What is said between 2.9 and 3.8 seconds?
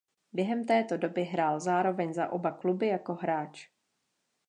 hráč.